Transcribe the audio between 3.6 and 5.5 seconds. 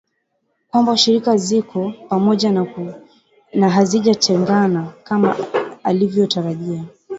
hazijatengana kama